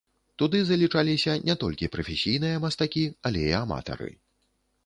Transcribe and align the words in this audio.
Туды 0.41 0.61
залічаліся 0.69 1.35
не 1.49 1.55
толькі 1.63 1.91
прафесійныя 1.97 2.63
мастакі, 2.65 3.05
але 3.31 3.45
і 3.51 3.55
аматары. 3.63 4.11